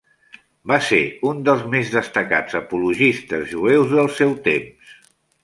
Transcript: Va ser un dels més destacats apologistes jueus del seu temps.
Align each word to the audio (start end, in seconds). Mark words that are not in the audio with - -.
Va 0.69 0.77
ser 0.85 1.01
un 1.31 1.43
dels 1.49 1.61
més 1.73 1.91
destacats 1.97 2.57
apologistes 2.61 3.45
jueus 3.53 3.95
del 3.99 4.11
seu 4.19 4.35
temps. 4.51 4.99